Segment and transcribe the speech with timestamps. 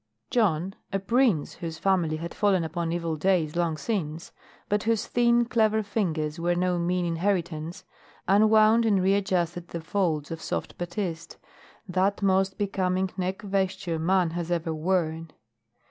[0.31, 4.31] Jon, a "prince" whose family had fallen upon evil days long since,
[4.67, 7.83] but whose thin, clever fingers were no mean inheritance,
[8.27, 11.37] unwound and readjusted the folds of soft batiste,
[11.87, 15.29] that most becoming neck vesture man has ever worn.